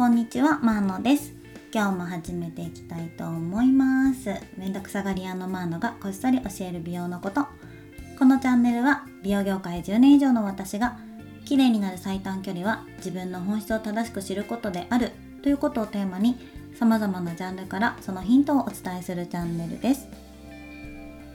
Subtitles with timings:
[0.00, 1.34] こんにちは、マーノです。
[1.74, 4.30] 今日も始めていきたいと思います。
[4.56, 7.42] めんどくさがり屋のマーノがこっそり教える美容のこと。
[8.18, 10.96] このチャンネルは美容業界10年以上の私が
[11.44, 16.38] 綺麗になる最短距離は自分の本質を正しく知ることであるということをテーマに
[16.78, 20.08] 様々なジャンルからそのヒントをお伝えするチャンネルです。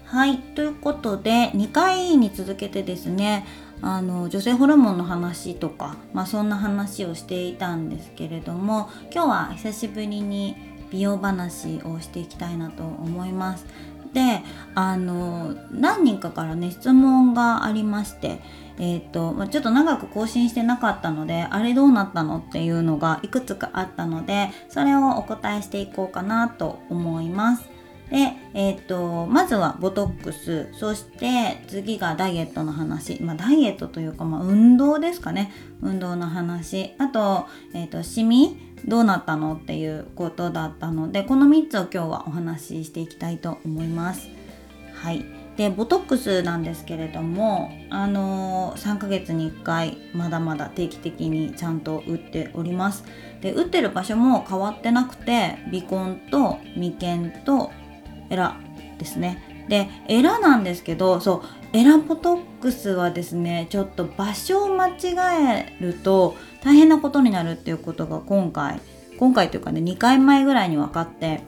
[0.05, 3.45] はい、ということで2回に続けてですね
[3.81, 10.55] あの女性ホルモンの話とか、まあ、そんな話をしていたんですけれども今日は久しぶりに
[10.91, 13.65] 美容話をしていきたいなと思います。
[14.13, 14.41] で
[14.75, 18.39] あの何人かからね質問がありまして
[18.77, 27.74] えーとま、ちょっと長く更新してなかったのであれどうなったのっていうのがいくつかあったのでそれをお答えしていこうかなと思います。
[28.09, 35.51] で、えーと、まずはボトックスそして次がダイエットの話、まあ、ダイエットというか、まあ、運動ですかね。
[35.81, 36.93] 運動の話。
[36.97, 44.29] あと,、えーと、シミどうなったのっていうことだったのでこの3つを今日はお話ししていきたいと思います。
[44.93, 45.25] はい。
[45.57, 53.05] でボトックスなんですけれどもあのー、3ヶ月に1回まだまだ定期的にちゃんと打っております。
[53.41, 57.71] で打ってる場所も変わってなくて鼻根と眉間と
[58.29, 58.55] エラ
[58.97, 59.65] ですね。
[59.67, 65.15] でエラなんですけどそうエラボトックスはですねちょっと場所を間違
[65.59, 68.79] えると大変なことになるっていうことが今回
[69.17, 71.41] 今回というかね2回前ぐらいに分かって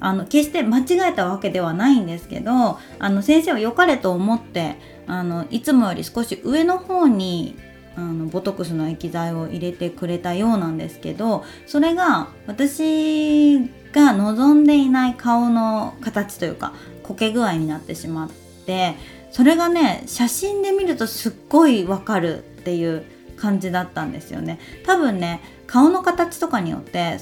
[0.00, 7.56] あの決して間違えたわけではないんですけどあの先生は良かれと思ってあのいつもより少し上の方に
[7.96, 13.58] あのボトックスの液剤を入れてくれたようなんですけどそれが私
[13.94, 18.30] が望んでいない顔の形というかこけ具合になってしまっ
[18.66, 18.96] て
[19.30, 23.04] それがね写真で見るとすっごいわかるっていう
[23.36, 24.58] 感じだったんですよね。
[24.84, 27.18] 多分ね顔の形とかによって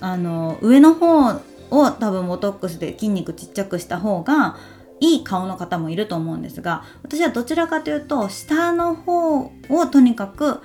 [0.00, 1.28] あの上の方
[1.70, 4.56] を多分ボトックスで筋肉ちっちゃくした方が
[5.00, 9.50] いい顔の方もいると思うんですが私はどちらかというと下の方を
[9.90, 10.60] とにかく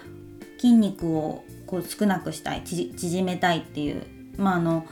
[0.58, 4.04] 筋肉をこう少なくしたい縮めたいっていう
[4.38, 4.86] まああの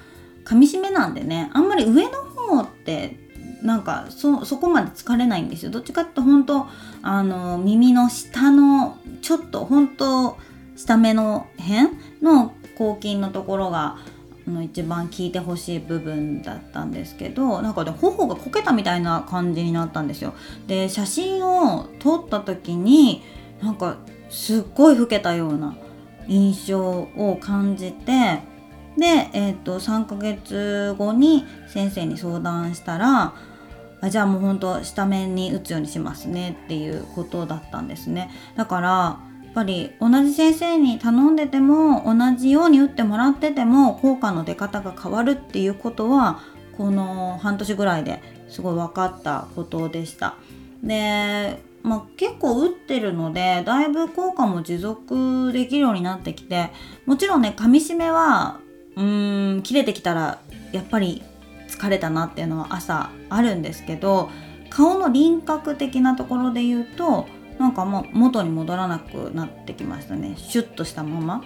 [0.47, 3.17] 噛み締めなんでねあんまり上の方って
[3.61, 5.71] なんかそそこまで疲れないんですよ。
[5.71, 6.67] どっちかっていうと本当
[7.01, 10.37] あの耳の下のちょっと本当
[10.77, 11.89] 下目の辺
[12.21, 13.97] の抗筋のところが
[14.47, 20.33] の一番聞いてほしい部分だったんですけどなんかね頬がこけたみたいな感じになったんですよ。
[20.67, 23.23] で写真を撮った時に
[23.61, 23.97] なんか
[24.29, 25.75] すっごい老けたような
[26.29, 28.39] 印象を感じて
[28.97, 33.33] で、えーと、3ヶ月後に先生に相談したら
[34.01, 46.41] あじゃあもうほんと下面に打つようにしますねっていうことだったんですねだからやっぱり同じ先生に頼んでても同じように打ってもらってても効果の出方が変わるっていうことは
[46.77, 50.35] この半年ぐらいですごい分かったことでした。
[50.83, 56.69] で、まあ、結構打ってるのでだいぶ効果も持続できるようになってきて
[57.07, 58.59] もちろんね噛みしめは
[58.97, 60.39] うーん切れてきたら
[60.71, 61.23] やっぱり
[61.69, 64.29] 疲れたなっていうのは朝あるんですけど
[64.69, 67.27] 顔の輪郭的なところで言うと
[67.59, 70.35] なんかもう元に戻らなくなってきましたね。
[70.37, 71.43] シュッとしたまま。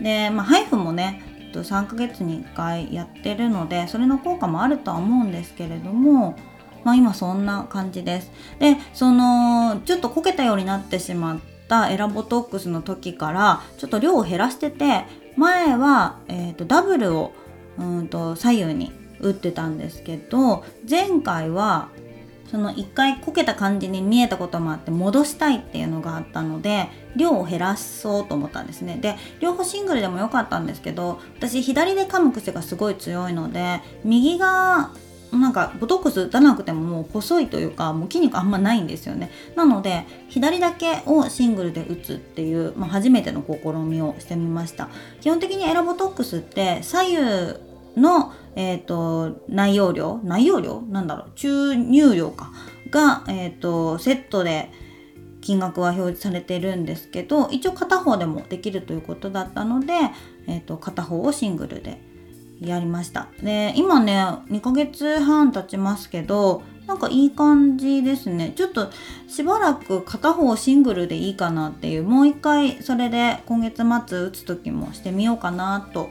[0.00, 1.22] で、まあ、ハイフもね
[1.52, 6.36] 3ヶ月に1回やってるのでそれの効果もあるとは思うんですけれども
[6.84, 8.30] まあ今そんな感じです。
[8.58, 11.38] でそのちょっとこけたようになってしまっ
[11.68, 15.04] たエラボトックスの時からちょっと量を減らしてて
[15.40, 17.32] 前は、えーと、ダブルを
[17.78, 21.88] うんと左右に打ってたんですけど前回は
[22.50, 28.98] その一回こけた感じに見えたこともあって戻したいっていうのがあったので量を減らそうと思ったんですね。
[29.00, 34.90] で両方シングルでも良かったんですけど私左で噛む癖がすごい強いので右が
[35.32, 39.30] なんかボトックス打たなくてももう細いというかもう筋肉あんまないんですよね。
[39.56, 44.88] なので左だけをシングルで打つっていう、まあ、初めての試みをしてみました。
[45.20, 47.16] 基本的にエラボトックスって左右
[47.96, 50.82] の、えーと、内容量内容量？
[50.82, 51.30] なんだろう？
[51.36, 52.52] 注入量か。
[52.90, 54.72] が、えーと、セットで
[55.40, 59.94] 金額は表示されてるんですけど一応片方でもできるということだったので、
[60.48, 62.00] えー、と片方をシングルで
[62.60, 68.90] やりましたで今ね2ヶ月半経ちますけどなんかいい感じですねちょっと
[69.28, 76.10] しばらく片方シングルでいいかなっていうもう一回それで今月末打つ時もしてみようかなと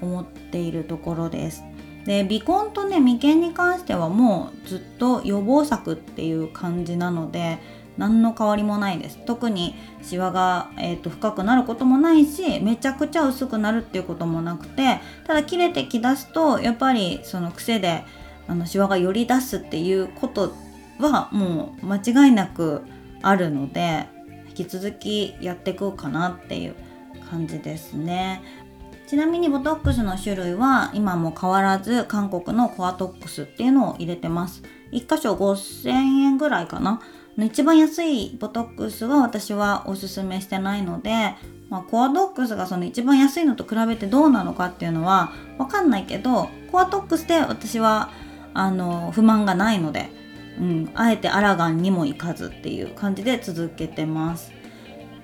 [0.00, 1.62] 思っているところです。
[2.06, 7.58] で鼻根とね眉間に関してはもうずっと予防策っていう感じなので
[7.96, 18.04] 何の変わりもないです特にシワが、えーと、深くなることもないしめちゃくちゃ薄くなるっていうこともなくてただ切れてきだすとやっぱりその癖で
[18.48, 20.52] あのシワがより出すっていうこと
[20.98, 22.82] はもう間違いなく
[23.22, 24.06] あるので
[24.48, 26.74] 引き続きやっていこうかなっていう
[27.30, 28.42] 感じですね。
[29.06, 34.62] ちなみにボトックスの種類は今も変わらず韓国のコアトックスっていうのを入れてます。
[34.92, 37.00] 1箇所5000円ぐらいかな。
[37.46, 41.34] 一番安いボトックスは私はおすすめしてないので、
[41.68, 48.10] まあ、コアトックスがその一番安いのと比べてどうなのかっていうのはわかんないけどコアトックスで私は
[48.54, 50.08] あの不満がないので、
[50.58, 54.52] うん、あえてアラガンにも行かずっていう感じで続けてます。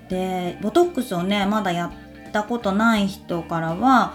[0.08, 1.92] でボトックスをねまだや
[2.28, 4.14] ったことない人からは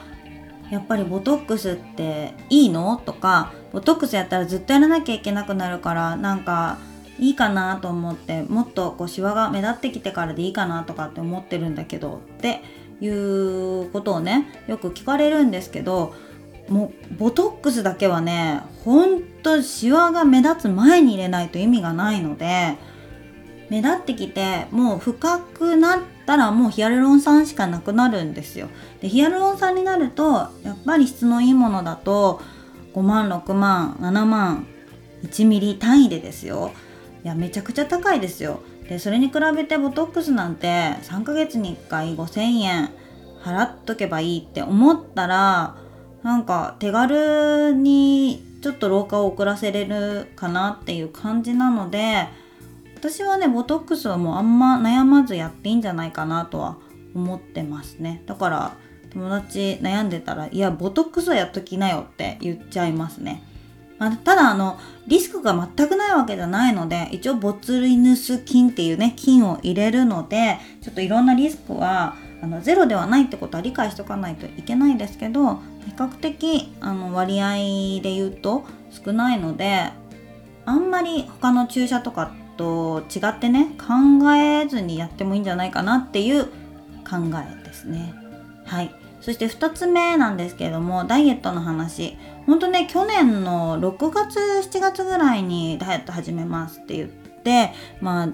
[0.70, 2.96] やっぱりボトックスっていいの？
[3.06, 6.78] とかボトックスやったらずっとやらなきゃいけなくなるからなんか
[7.22, 12.62] いいかなと思ってもっとこうシワが目立ってきてからでいいかなとかって思ってるんだけどって
[13.00, 16.16] いうことをねよく聞かれるんですけど
[16.68, 22.76] もうボトックスだけはねほんとシワが目立つ前に入れないと意味がないので
[23.70, 28.68] 目立ってきてもう深くなったらもうヒアルロン酸しかなくなるんですよ。
[29.00, 30.34] でヒアルロン酸になると
[30.64, 32.42] やっぱり質のいいものだと
[32.94, 34.66] 5万6万7万
[35.24, 36.72] 1ミリ単位でですよ。
[37.24, 38.62] いやめちゃくちゃ高いですよ。
[38.88, 40.68] でそれに比べてボトックスなんて
[41.04, 42.90] 3ヶ月に1回5000円
[43.44, 45.76] 払っとけばいいって思ったら
[46.24, 52.28] なんか手軽にちょっと老化を遅らせれるかなっていう感じなので
[52.96, 56.78] 私はねボトックスはもうあんま悩まずやっていいんじゃないかなとは
[57.16, 58.24] 思ってますね。
[58.26, 58.78] だから
[59.12, 63.44] 友達悩んでたらいやボトックスはやっときなよって言っちゃいますね、
[64.02, 77.54] まあ、ただあのリスクが全くないわけじゃないので一応ボツリヌス菌っていうね菌を入れるのでちょっといろんなリスクはあのゼロではないってことは理解しておかないといけないですけど比較的あの割合
[78.02, 79.92] で言うと少ないので
[80.66, 86.46] あんまり他の注射とかと違ってね考えずにやってもいいんじゃないかなっていう
[87.08, 88.16] 考えですね。
[88.66, 98.30] はいそして2つ目なんですけれどもダイエットの話ほんとね去年の6月7月ぐらいにダイエット始めますって言ってまあ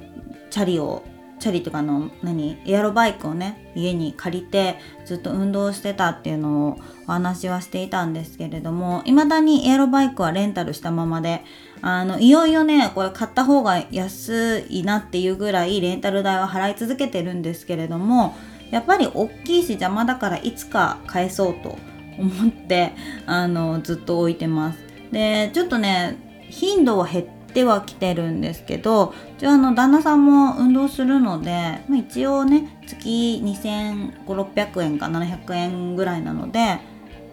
[0.49, 1.03] チャリを
[1.39, 11.43] チャリとかの何エアロバイクをね家に借りてずっと運動してたっていうのをお話はしていたんですけれども未だにエアロバイクはレンタルしたままで
[11.81, 18.35] あのいよいよねこれ買った方が安いなっていうぐらいレンタル代は払い続けてるんですけれども
[18.71, 21.77] やっぱり大きいし邪魔だからいつか返そうと
[22.17, 22.93] 思って
[23.25, 24.79] あのずっと置いてます。
[25.11, 26.17] でちょっとね
[26.49, 36.79] 頻度は減ってはきてるんですけど一応あの旦那さんも運動するので、まあ、一応ね月2500600円か700円ぐらいなので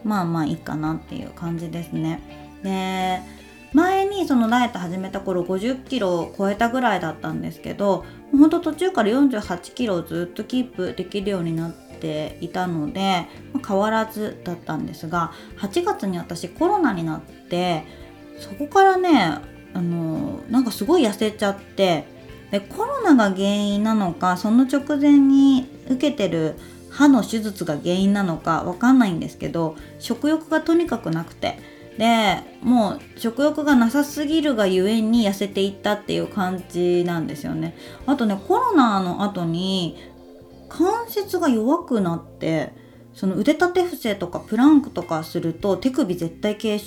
[0.04, 2.20] まあまあいいかなっていう感じですね。
[2.62, 3.20] で
[3.72, 17.84] 前にそのダイエット始めた頃50キロを超えたぐらいだったんですけどほんと途中から48キロをずっとキープできるようになってていたので、ま、変わらずだったんですが8月に私コロナになって
[18.38, 19.38] そこからね
[19.74, 22.06] あのなんかすごい痩せちゃって
[22.50, 26.54] でコロナが原因なのかその直前に受けてる
[26.90, 31.74] 歯の手術が原因なのかわかんないんですけど食欲がとにかくなくて。
[31.98, 37.76] でもう食欲がなさすぎるがゆえに痩せていったっていう感じなんですよね。
[38.06, 39.96] あとねコロナの後に
[40.76, 42.72] 関節が弱くなって
[43.14, 46.80] その腕立て伏せとかプランクとかすると手首絶対腱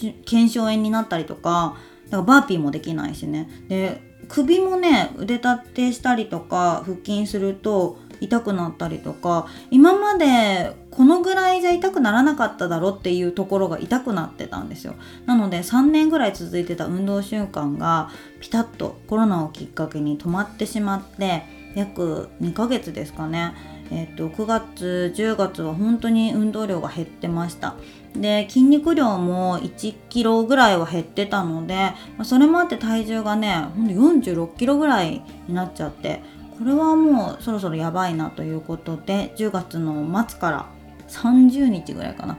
[0.49, 1.77] 鞘炎になったりとか
[2.09, 3.49] だからバーピーもできないしね。
[3.69, 14.95] で首もね腕立てしたりとか腹筋すると痛くなったりとか今までこのぐらいじゃ痛くならなかっただろっていうところが痛くなってたんですよ。
[15.25, 18.09] なので3年ぐらい続いてた運動習慣が
[18.41, 21.43] ピタッとコロナをきっかけに止まってしまって
[21.75, 23.53] 約2ヶ月ですかね。
[23.91, 27.75] えっと9月10月は本当に運動量が減ってました。
[28.15, 31.91] で筋肉量も1キロぐらいは減ってたので
[32.23, 36.21] それもあって体重がねほんと46キロぐらいになっちゃって
[36.57, 40.65] これはもうそろそろやばいなということで10月の末から
[41.07, 42.37] 30日ぐらいかな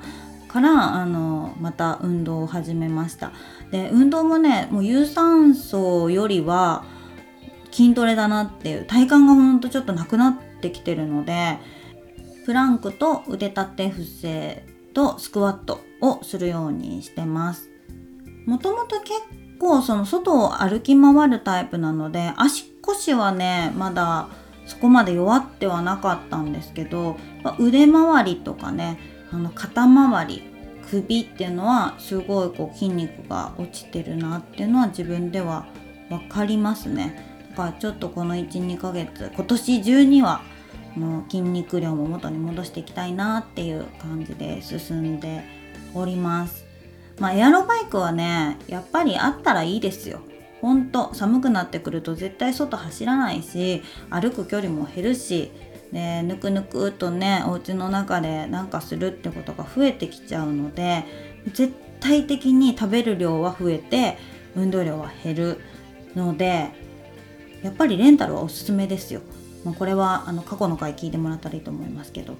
[0.48, 3.32] からあのまた運動を始めました。
[3.70, 6.84] で運動もねもう有酸素よりは
[7.70, 11.58] 筋トレだなっていう体幹がほんとちょっとなくなってきてるので
[12.44, 17.70] プランクと腕立て伏せとスクワットをするようにしてます。
[18.46, 19.12] もともと結
[19.58, 24.28] 構その外を歩き回るタイプなので足少しはねまだ
[24.64, 27.16] そこまで弱ってはなかったんですけど
[27.58, 28.98] 腕周りとかね
[29.30, 30.42] あの肩周り
[30.90, 35.66] 首っていうのはすごいこう筋肉が落ちてるなっていうのは自分では
[36.08, 37.27] 分かりますね。
[37.58, 40.42] だからちょっとこの12ヶ月今年中には
[40.96, 45.42] の筋肉量も元に戻していきたいなっていう感じで進んで
[45.92, 46.64] おります。
[47.18, 50.20] まあエアロバイクはねやっぱりあったらいいですよ。
[50.60, 55.50] ほんと寒くなってくると絶対外走らないし歩く距離も減るし
[55.92, 61.04] でぬくぬくとねお家の中でなんかするってことが増えてきちゃうので
[61.52, 64.16] 絶対的に食べる量は増えて
[64.54, 65.60] 運動量は減る
[66.14, 66.87] ので
[67.62, 69.20] やっぱりレンタルはおすすめですよ。
[69.64, 72.34] まあこれはあの過去の回聞いてもらったらいいと思いますけど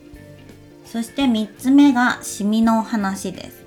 [0.85, 3.65] そして3つ目がシミの話です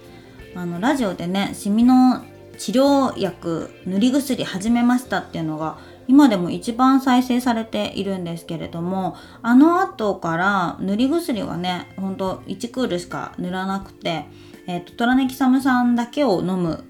[0.55, 2.23] あのラジオでねシミの
[2.57, 5.77] 治療薬塗り薬始めましたっていうのが
[6.07, 14.25] 今でも一番再生されているんですけれどもあの後から塗り薬はねほんと1クールしか塗らなくて、
[14.67, 16.83] えーと、トラネキサム酸だけを飲む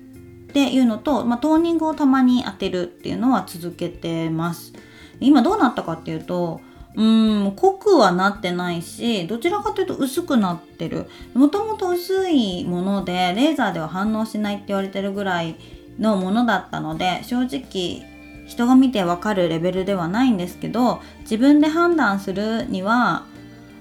[0.52, 4.74] っていうのと、まあ、トーニングをたまに当てるっていうのは続けてます。
[5.22, 6.60] 今どうなったかっていうと
[6.96, 11.08] うん濃くはなってないしどちらかというと薄くなってる。
[11.34, 15.56] もともと薄いものでレーザーでは反応しないって言われてるぐらい
[15.98, 18.04] のものだったので正直
[18.46, 23.26] 人が見てわかるレベルではないんですけど自分で判断するには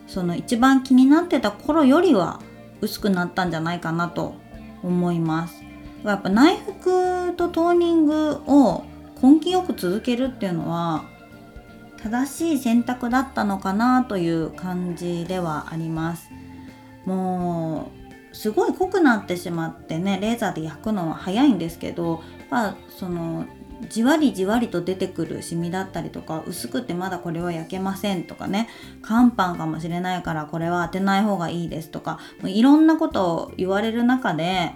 [0.07, 2.41] その一番気になってた頃よりは
[2.81, 4.35] 薄くなったんじゃないかなと
[4.83, 5.70] 思います。
[6.05, 8.85] やっぱ内服とトーニングを
[9.23, 11.05] 根気よく続けるっていうのは
[12.03, 16.31] 正しい選択だったのかなという感じではあります。
[17.05, 17.91] も
[18.33, 23.47] うすごい濃くなってしまってねレーザーで焼くのは早いんですけどまあその
[23.89, 28.69] じわりじわりと出てくるシミだったりとか薄くてまだこれは焼けませんとかね
[29.03, 34.73] 乾パンかもしれないからこれは当てない方がいいですとかいろんなことを言われる中で、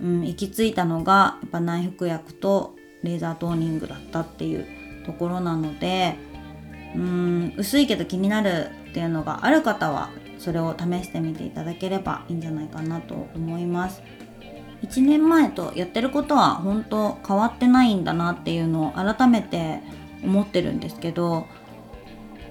[0.00, 4.66] うん、行き着いたのがやっぱ内服薬とレーザートーニングだったっていう
[5.04, 6.16] ところなので
[6.94, 14.02] うん薄いけど気になるっていうのがある方はそれを試してみていただければいいんじゃないかなと思います。
[14.82, 19.80] 1年前とやってることは本当変わってないんだなっていうのを改めて
[20.22, 21.46] 思ってるんですけど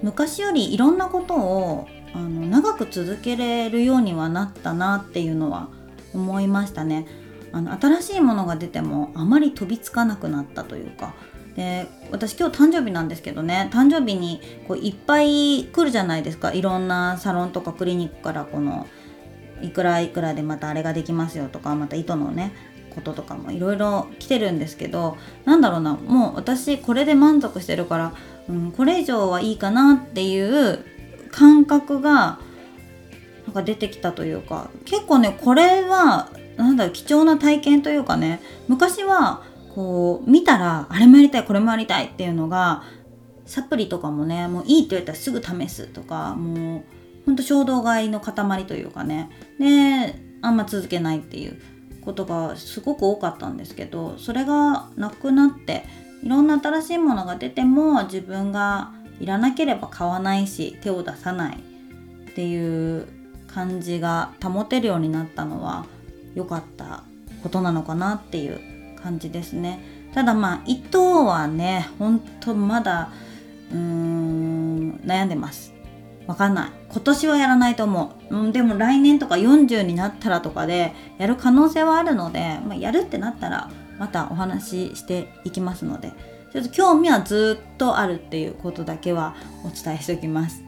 [0.02, 5.68] 昔よりいろんなことをあの長く続けれるようにはなったなっていうのは
[6.14, 7.06] 思いましたね。
[7.52, 11.14] あの新しいものが出てもあまり飛びつかなくなったというか。
[11.56, 13.70] で私今日誕生日なんですけどね。
[13.72, 16.52] 誕生日にこういっぱい来るじゃないですか。
[16.52, 18.86] いろんなサロンとかクリニックからこの
[19.62, 22.52] いくらいくらでまたあれができますよとかまた糸のね
[22.94, 25.16] こととかもいろいろ来てるんですけど。
[25.46, 25.94] なんだろうな。
[25.94, 28.12] もう私これで満足してるから、
[28.50, 30.84] うん、これ以上はいいかなっていう
[31.30, 32.38] 感覚が
[33.46, 34.68] なんか出てきたというか。
[34.84, 39.42] 結構ねこれはなんだろう貴重な体験というかね昔は
[39.74, 42.82] こう見たらあれもやりたいこれもやりたいっていうのが
[43.44, 46.82] サプリとかもねもういいって言われたらすぐ試すとかもう
[47.26, 49.30] ほんと衝動買いの塊というかね。
[49.58, 51.60] であんま続けないっていう
[52.04, 55.84] ことがすごく多かったんですけどそれがなくなって
[56.22, 63.08] いろんな新しいものが出ても自分がいらなければ買わないし手を出さないっていう
[63.48, 65.86] 感じが保てるようになったのは
[66.36, 67.02] 良かった
[67.42, 68.60] ことなのかなっていう
[69.02, 69.80] 感じですね。
[70.14, 73.10] ただまあ糸はねほんとまだ
[73.72, 75.74] うーん悩んでます。
[76.28, 76.70] わかんない。
[76.90, 86.12] 今年はやらないと思う、うん、でも来年とか40になったらとかでやる可能性はあるので、まあ、やるってなったらまたお話ししていきますので。
[86.56, 90.64] ちょっと興味はずっとあるっていうことだけはお伝えしておきます。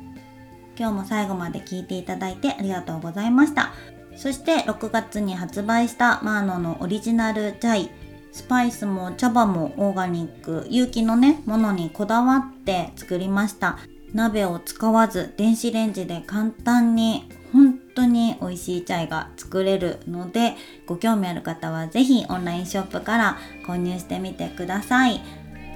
[0.78, 3.72] 今日も最後まで聞いていただいてありがとうございました。
[4.18, 7.90] そして6月に発売したマーノのオリジナルチャイ。
[8.32, 10.66] スパイスも茶葉もオーガニック。
[10.68, 13.78] 有機のねものにこだわって作りました。
[14.12, 20.56] 鍋を使わず電子レンジで簡単に本当に美味しいチャイが作れるので
[20.86, 25.20] ご興味ある方は是非オンラインショップから購入してみてください。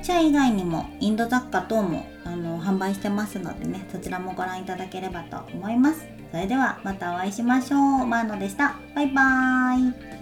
[0.02, 6.11] チャイ以外にもインド雑貨等もあの販売してますのでねそちらもご覧いただければと思います。
[6.32, 8.06] それではまたお会いしましょう。
[8.06, 8.74] マーノでした。
[8.94, 10.21] バイバーイ。